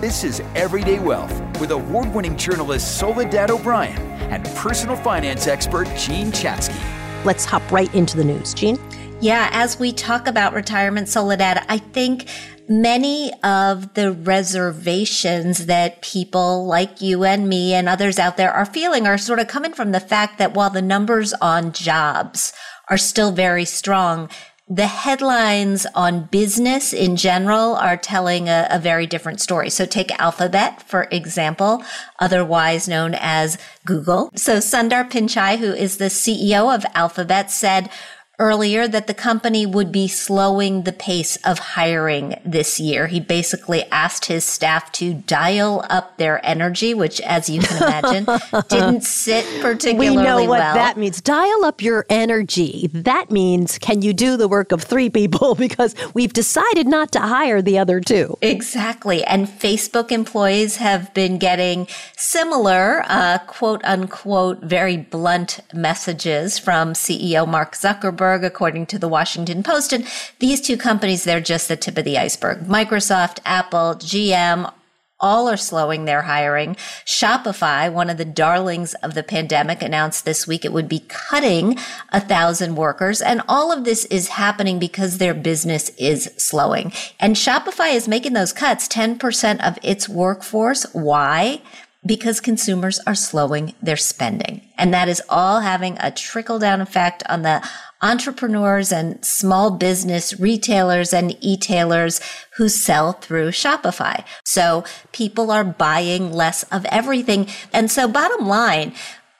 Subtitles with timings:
[0.00, 3.98] This is Everyday Wealth with award winning journalist Soledad O'Brien
[4.30, 6.78] and personal finance expert Jean Chatzky.
[7.24, 8.54] Let's hop right into the news.
[8.54, 8.78] Jean.
[9.20, 12.28] Yeah, as we talk about retirement, Soledad, I think
[12.68, 18.66] many of the reservations that people like you and me and others out there are
[18.66, 22.52] feeling are sort of coming from the fact that while the numbers on jobs
[22.88, 24.28] are still very strong,
[24.68, 29.70] the headlines on business in general are telling a, a, very different story.
[29.70, 31.84] So take Alphabet, for example,
[32.18, 34.30] otherwise known as Google.
[34.34, 37.90] So Sundar Pichai, who is the CEO of Alphabet, said
[38.38, 43.06] earlier that the company would be slowing the pace of hiring this year.
[43.06, 48.24] He basically asked his staff to dial up their energy, which, as you can imagine,
[48.68, 50.36] didn't sit particularly well.
[50.36, 50.74] We know what well.
[50.74, 51.20] that means.
[51.20, 52.90] Dial up your energy.
[52.92, 57.20] That means can you do the work of three people because we've decided not to
[57.20, 58.36] hire the other two.
[58.42, 59.24] Exactly.
[59.24, 67.48] And Facebook employees have been getting similar, uh, quote unquote, very blunt messages from CEO
[67.48, 69.92] Mark Zuckerberg Zuckerberg, according to the Washington Post.
[69.92, 70.06] And
[70.38, 72.66] these two companies, they're just the tip of the iceberg.
[72.66, 74.72] Microsoft, Apple, GM,
[75.18, 76.74] all are slowing their hiring.
[77.06, 81.78] Shopify, one of the darlings of the pandemic, announced this week it would be cutting
[82.12, 83.22] a thousand workers.
[83.22, 86.92] And all of this is happening because their business is slowing.
[87.18, 90.84] And Shopify is making those cuts 10% of its workforce.
[90.92, 91.62] Why?
[92.06, 94.62] Because consumers are slowing their spending.
[94.78, 97.66] And that is all having a trickle down effect on the
[98.02, 102.20] entrepreneurs and small business retailers and e-tailers
[102.56, 104.24] who sell through Shopify.
[104.44, 107.48] So people are buying less of everything.
[107.72, 108.92] And so bottom line,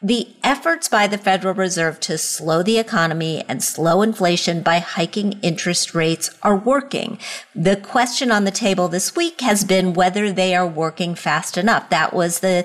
[0.07, 5.33] the efforts by the Federal Reserve to slow the economy and slow inflation by hiking
[5.43, 7.19] interest rates are working.
[7.57, 11.91] The question on the table this week has been whether they are working fast enough.
[11.91, 12.65] That was the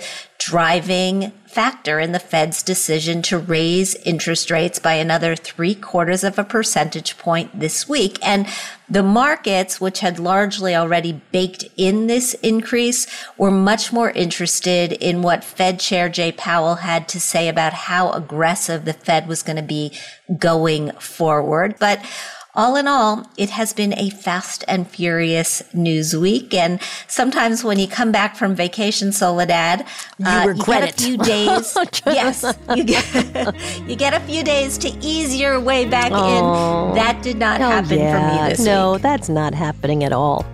[0.52, 6.38] driving factor in the Fed's decision to raise interest rates by another three quarters of
[6.38, 8.20] a percentage point this week.
[8.22, 8.46] And
[8.90, 15.22] the markets, which had largely already baked in this increase, were much more interested in
[15.22, 19.56] what Fed Chair Jay Powell had to say about how aggressive the Fed was going
[19.56, 19.98] to be
[20.38, 21.76] going forward.
[21.80, 22.04] But
[22.54, 26.54] all in all, it has been a fast and furious news week.
[26.54, 29.86] And sometimes when you come back from vacation, Soledad,
[30.18, 31.78] you, uh, you get a few days.
[32.06, 32.44] yes,
[32.76, 33.56] you get,
[33.88, 36.90] you get a few days to ease your way back oh.
[36.90, 36.96] in.
[36.96, 38.12] That did not oh, happen yeah.
[38.12, 39.02] for me this no, week.
[39.04, 40.46] No, that's not happening at all.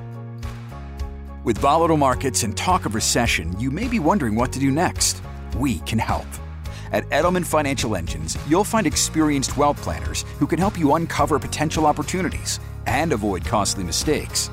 [1.43, 5.21] With volatile markets and talk of recession, you may be wondering what to do next.
[5.57, 6.25] We can help.
[6.91, 11.85] At Edelman Financial Engines, you'll find experienced wealth planners who can help you uncover potential
[11.87, 14.49] opportunities and avoid costly mistakes.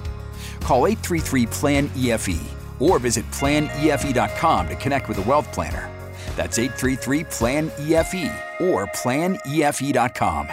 [0.61, 2.41] Call 833 PLAN EFE
[2.81, 5.91] or visit planefe.com to connect with a wealth planner.
[6.37, 10.49] That's 833 PLAN EFE or planefe.com.